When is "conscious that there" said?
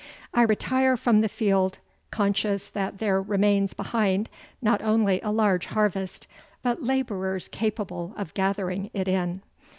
2.09-3.21